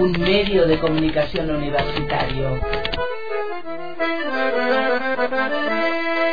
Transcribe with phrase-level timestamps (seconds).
[0.00, 2.60] un medio de comunicación universitario.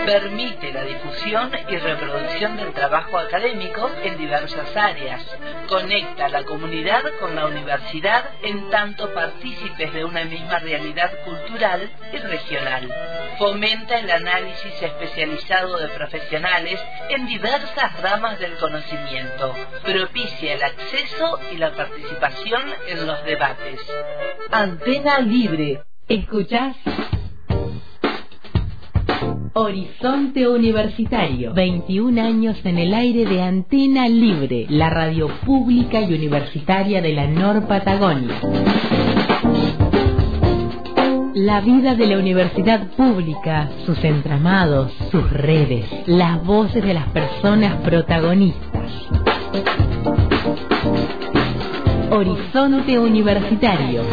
[0.05, 5.23] Permite la difusión y reproducción del trabajo académico en diversas áreas.
[5.67, 11.89] Conecta a la comunidad con la universidad en tanto partícipes de una misma realidad cultural
[12.11, 12.91] y regional.
[13.41, 16.79] Fomenta el análisis especializado de profesionales
[17.09, 19.55] en diversas ramas del conocimiento.
[19.83, 23.79] Propicia el acceso y la participación en los debates.
[24.51, 25.81] Antena Libre.
[26.07, 26.75] ¿Escuchás?
[29.53, 31.55] Horizonte Universitario.
[31.55, 37.25] 21 años en el aire de Antena Libre, la radio pública y universitaria de la
[37.25, 38.39] Nor Patagonia.
[41.43, 47.81] La vida de la universidad pública, sus entramados, sus redes, las voces de las personas
[47.81, 48.91] protagonistas.
[52.11, 54.03] Horizonte Universitario.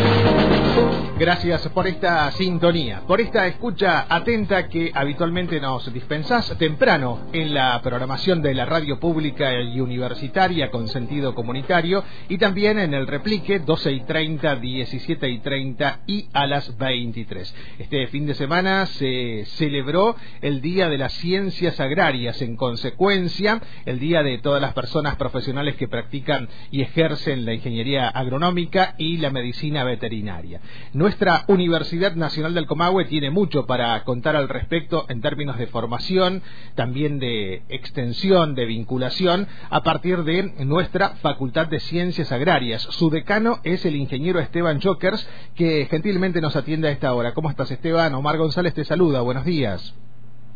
[1.19, 7.83] Gracias por esta sintonía, por esta escucha atenta que habitualmente nos dispensás temprano en la
[7.83, 13.59] programación de la radio pública y universitaria con sentido comunitario y también en el replique
[13.59, 17.53] 12 y 30, 17 y 30 y a las 23.
[17.81, 23.99] Este fin de semana se celebró el Día de las Ciencias Agrarias, en consecuencia, el
[23.99, 29.31] Día de todas las personas profesionales que practican y ejercen la ingeniería agronómica y la
[29.31, 30.61] medicina veterinaria.
[31.09, 36.43] Nuestra Universidad Nacional del Comahue tiene mucho para contar al respecto en términos de formación,
[36.75, 42.83] también de extensión, de vinculación, a partir de nuestra Facultad de Ciencias Agrarias.
[42.83, 47.33] Su decano es el ingeniero Esteban Jokers, que gentilmente nos atiende a esta hora.
[47.33, 48.13] ¿Cómo estás, Esteban?
[48.13, 49.23] Omar González te saluda.
[49.23, 49.95] Buenos días.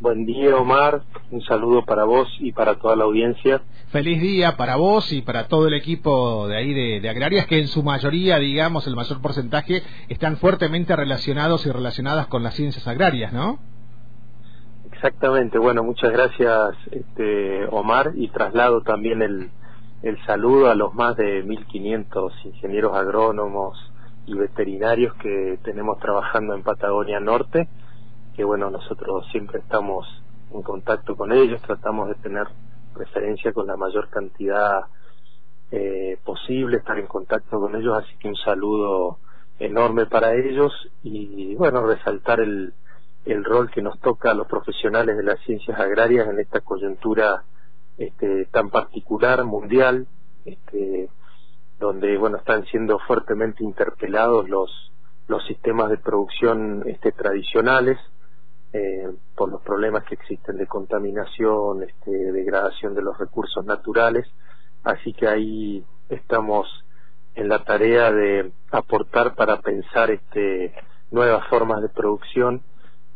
[0.03, 1.03] Buen día, Omar.
[1.31, 3.63] Un saludo para vos y para toda la audiencia.
[3.93, 7.69] Feliz día para vos y para todo el equipo de ahí de, Agrarias, que en
[7.69, 13.33] su mayoría, digamos, el mayor porcentaje, están fuertemente relacionados y relacionadas con las ciencias agrarias,
[13.33, 13.61] ¿no?
[14.91, 15.57] Exactamente.
[15.59, 19.51] Bueno, muchas gracias, este, Omar, y traslado también el,
[20.03, 23.79] el saludo a los más de 1.500 ingenieros agrónomos
[24.27, 27.69] y veterinarios que tenemos trabajando en Patagonia Norte
[28.35, 30.07] que bueno, nosotros siempre estamos
[30.53, 32.47] en contacto con ellos, tratamos de tener
[32.95, 34.83] referencia con la mayor cantidad
[35.71, 39.19] eh, posible, estar en contacto con ellos, así que un saludo
[39.59, 40.73] enorme para ellos
[41.03, 42.75] y bueno, resaltar el,
[43.25, 47.45] el rol que nos toca a los profesionales de las ciencias agrarias en esta coyuntura
[47.99, 50.07] este, tan particular, mundial,
[50.45, 51.09] este,
[51.79, 54.93] donde bueno, están siendo fuertemente interpelados los,
[55.29, 57.99] los sistemas de producción este, tradicionales,
[58.73, 64.27] eh, por los problemas que existen de contaminación, este, degradación de los recursos naturales.
[64.83, 66.67] Así que ahí estamos
[67.35, 70.75] en la tarea de aportar para pensar este,
[71.11, 72.63] nuevas formas de producción,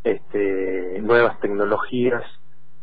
[0.03, 2.23] este, nuevas tecnologías,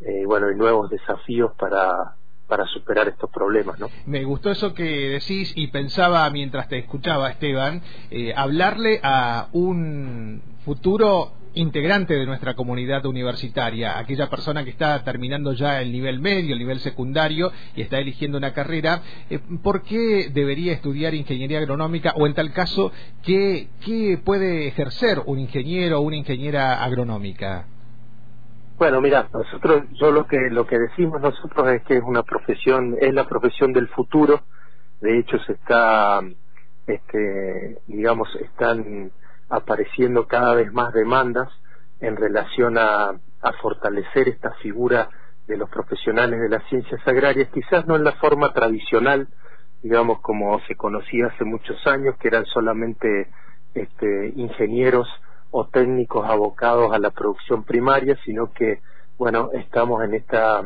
[0.00, 3.88] eh, bueno, y nuevos desafíos para, para superar estos problemas, ¿no?
[4.06, 10.42] Me gustó eso que decís y pensaba mientras te escuchaba, Esteban, eh, hablarle a un
[10.64, 16.52] futuro integrante de nuestra comunidad universitaria, aquella persona que está terminando ya el nivel medio,
[16.52, 22.14] el nivel secundario y está eligiendo una carrera, eh, ¿por qué debería estudiar ingeniería agronómica
[22.16, 22.92] o en tal caso,
[23.22, 27.66] qué, qué puede ejercer un ingeniero o una ingeniera agronómica?
[28.76, 32.96] Bueno, mira, nosotros, yo lo que lo que decimos nosotros es que es una profesión,
[33.00, 34.42] es la profesión del futuro.
[35.00, 36.20] De hecho, se está,
[36.86, 39.12] este, digamos, están
[39.48, 41.48] apareciendo cada vez más demandas
[42.00, 43.18] en relación a,
[43.60, 45.10] fortalecer esta figura
[45.46, 49.28] de los profesionales de las ciencias agrarias, quizás no en la forma tradicional,
[49.82, 53.28] digamos como se conocía hace muchos años, que eran solamente
[53.74, 55.06] este, ingenieros
[55.50, 58.80] o técnicos abocados a la producción primaria, sino que,
[59.18, 60.62] bueno, estamos en esta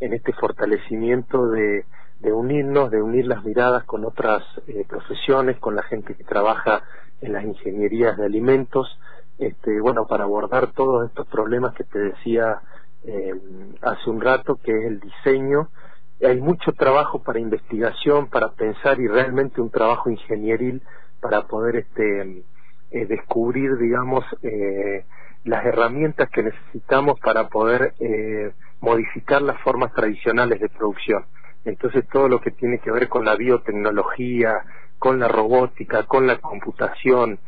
[0.00, 1.84] en este fortalecimiento de,
[2.22, 6.82] unirnos, de unir las miradas con otras eh, profesiones, con la gente que trabaja
[7.20, 8.98] en las ingenierías de alimentos,
[9.38, 12.60] este, bueno, para abordar todos estos problemas que te decía
[13.04, 13.32] eh,
[13.80, 15.68] hace un rato, que es el diseño.
[16.22, 20.82] Hay mucho trabajo para investigación, para pensar y realmente un trabajo ingenieril
[21.20, 22.44] para poder este,
[22.90, 25.06] eh, descubrir, digamos, eh,
[25.44, 27.94] las herramientas que necesitamos para poder
[28.80, 31.24] modificar las formas tradicionales de producción.
[31.64, 34.62] Entonces todo lo que tiene que ver con la biotecnología,
[35.00, 37.40] con la robótica, con la computación,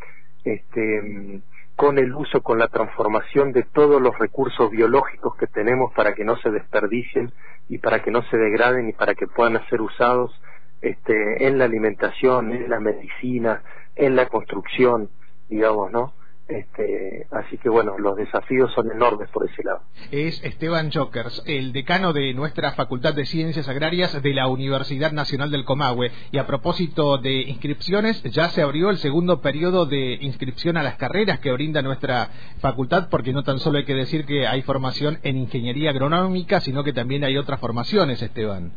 [0.43, 1.43] este,
[1.77, 6.25] con el uso, con la transformación de todos los recursos biológicos que tenemos para que
[6.25, 7.31] no se desperdicien
[7.69, 10.33] y para que no se degraden y para que puedan ser usados
[10.81, 13.63] este, en la alimentación, en la medicina,
[13.97, 15.11] en la construcción,
[15.51, 16.15] digamos, ¿no?
[16.53, 19.81] Este, así que bueno, los desafíos son enormes por ese lado.
[20.11, 25.51] Es Esteban Jokers, el decano de nuestra Facultad de Ciencias Agrarias de la Universidad Nacional
[25.51, 26.11] del Comahue.
[26.31, 30.97] Y a propósito de inscripciones, ya se abrió el segundo periodo de inscripción a las
[30.97, 32.29] carreras que brinda nuestra
[32.59, 36.85] facultad, porque no tan solo hay que decir que hay formación en ingeniería agronómica, sino
[36.85, 38.73] que también hay otras formaciones, Esteban.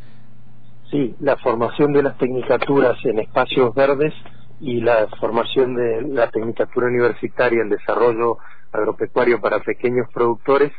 [0.91, 4.13] Sí, la formación de las tecnicaturas en espacios verdes
[4.59, 8.37] y la formación de la Tecnicatura Universitaria en Desarrollo
[8.71, 10.71] Agropecuario para Pequeños Productores,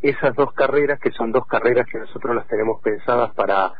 [0.00, 3.72] esas dos carreras, que son dos carreras que nosotros las tenemos pensadas para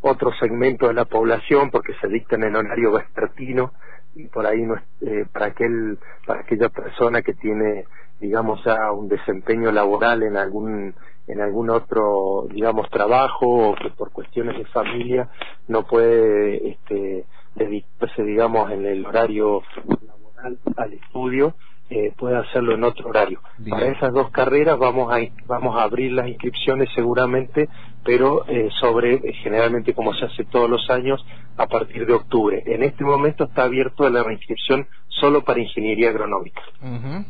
[0.00, 3.72] otro segmento de la población, porque se dictan en horario vespertino,
[4.14, 7.84] y por ahí no eh, para aquel para aquella persona que tiene
[8.18, 10.94] digamos ya un desempeño laboral en algún
[11.26, 15.28] en algún otro digamos trabajo o que por cuestiones de familia
[15.68, 17.24] no puede este
[17.64, 19.62] dedicarse, digamos, en el horario
[20.06, 21.54] laboral al estudio,
[21.92, 23.40] eh, puede hacerlo en otro horario.
[23.68, 27.68] Para esas dos carreras vamos a, vamos a abrir las inscripciones seguramente,
[28.04, 31.24] pero eh, sobre, eh, generalmente como se hace todos los años,
[31.56, 32.62] a partir de octubre.
[32.64, 36.60] En este momento está abierto la reinscripción solo para ingeniería agronómica.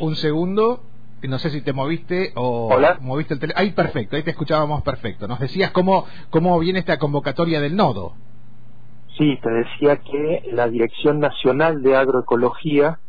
[0.00, 0.80] un segundo.
[1.22, 2.70] No sé si te moviste o
[3.00, 3.60] moviste el teléfono.
[3.60, 5.26] Ahí perfecto, ahí te escuchábamos perfecto.
[5.26, 8.14] Nos decías cómo, cómo viene esta convocatoria del nodo.
[9.16, 13.00] Sí, te decía que la Dirección Nacional de Agroecología,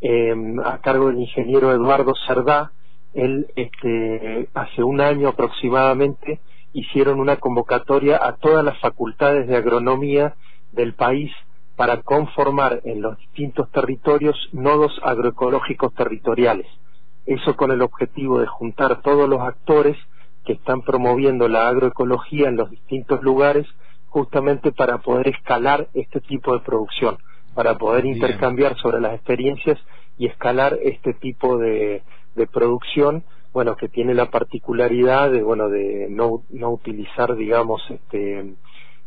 [0.00, 2.72] em, a cargo del ingeniero Eduardo Cerdá,
[3.12, 6.40] él este, hace un año aproximadamente
[6.72, 10.34] hicieron una convocatoria a todas las facultades de agronomía
[10.72, 11.32] del país
[11.76, 16.66] para conformar en los distintos territorios nodos agroecológicos territoriales.
[17.26, 19.96] Eso con el objetivo de juntar todos los actores
[20.44, 23.66] que están promoviendo la agroecología en los distintos lugares
[24.08, 27.18] justamente para poder escalar este tipo de producción,
[27.54, 29.78] para poder intercambiar sobre las experiencias
[30.18, 32.02] y escalar este tipo de,
[32.34, 38.54] de producción bueno que tiene la particularidad de bueno de no, no utilizar digamos este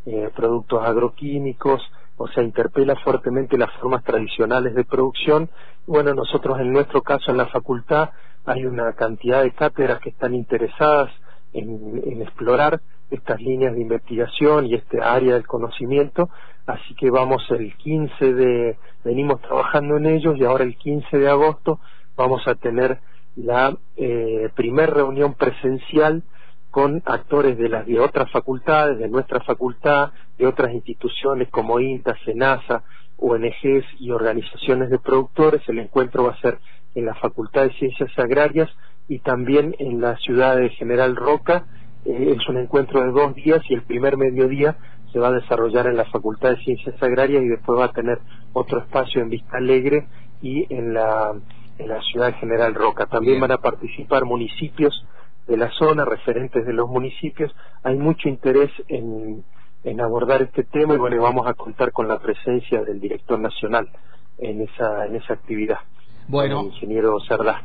[0.06, 1.81] eh, productos agroquímicos
[2.18, 5.50] o sea interpela fuertemente las formas tradicionales de producción.
[5.88, 8.10] Bueno nosotros en nuestro caso en la facultad
[8.45, 11.10] hay una cantidad de cátedras que están interesadas
[11.54, 16.30] en, en explorar estas líneas de investigación y este área del conocimiento.
[16.66, 21.30] Así que vamos el 15 de venimos trabajando en ellos y ahora el 15 de
[21.30, 21.79] agosto
[22.15, 23.00] vamos a tener
[23.36, 26.24] la eh, primer reunión presencial
[26.72, 32.16] con actores de las de otras facultades, de nuestra facultad, de otras instituciones como INTA,
[32.25, 32.84] SENASA,
[33.18, 35.62] ONGs y organizaciones de productores.
[35.68, 36.58] El encuentro va a ser
[36.96, 38.70] en la Facultad de Ciencias Agrarias
[39.08, 41.66] y también en la ciudad de General Roca.
[42.06, 44.75] Eh, es un encuentro de dos días y el primer mediodía
[45.12, 48.20] se va a desarrollar en la Facultad de Ciencias Agrarias y después va a tener
[48.54, 50.08] otro espacio en Vista Alegre
[50.42, 51.34] y en la
[51.77, 53.06] en la ciudad de General Roca.
[53.06, 55.06] También van a participar municipios
[55.48, 57.53] de la zona, referentes de los municipios.
[57.84, 59.44] Hay mucho interés en,
[59.84, 63.89] en abordar este tema y bueno, vamos a contar con la presencia del director nacional
[64.38, 65.80] en esa, en esa actividad.
[66.27, 66.70] Bueno,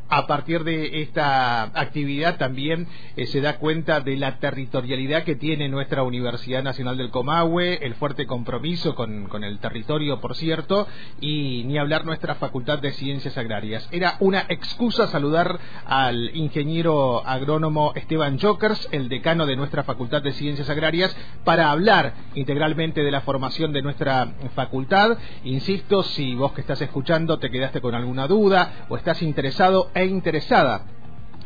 [0.09, 5.69] A partir de esta actividad también eh, se da cuenta de la territorialidad que tiene
[5.69, 10.89] nuestra Universidad Nacional del Comahue, el fuerte compromiso con, el territorio, por cierto,
[11.21, 13.89] y ni hablar nuestra Facultad de Ciencias Agrarias.
[13.93, 20.33] Era una excusa saludar al ingeniero agrónomo Esteban Jokers, el decano de nuestra Facultad de
[20.33, 25.17] Ciencias Agrarias, para hablar integralmente de la formación de nuestra facultad.
[25.45, 28.48] Insisto, si vos que estás escuchando te quedaste con alguna duda,
[28.89, 30.87] o estás interesado e interesada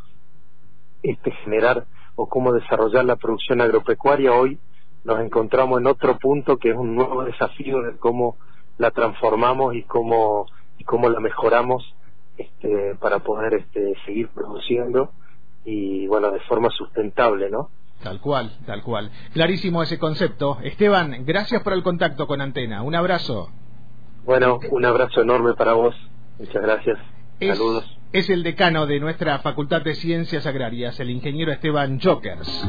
[1.01, 1.85] este generar
[2.15, 4.59] o cómo desarrollar la producción agropecuaria, hoy
[5.03, 8.37] nos encontramos en otro punto que es un nuevo desafío de cómo
[8.77, 10.45] la transformamos y cómo
[10.77, 11.95] y cómo la mejoramos
[12.37, 15.11] este, para poder este, seguir produciendo
[15.65, 17.69] y bueno de forma sustentable no
[18.01, 19.11] tal cual tal cual.
[19.33, 20.57] Clarísimo ese concepto.
[20.61, 22.81] Esteban gracias por el contacto con Antena.
[22.83, 23.49] Un abrazo.
[24.25, 25.95] Bueno un abrazo enorme para vos.
[26.39, 26.97] Muchas gracias.
[27.39, 27.85] Saludos.
[28.13, 32.65] es el decano de nuestra Facultad de Ciencias Agrarias el ingeniero Esteban Jokers